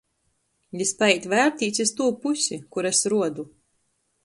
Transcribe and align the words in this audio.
Jis 0.79 0.93
paīt 1.01 1.27
vērtīs 1.33 1.83
iz 1.85 1.93
tū 2.01 2.09
pusi, 2.25 2.59
kur 2.77 2.91
es 2.95 3.05
ruodu. 3.15 3.49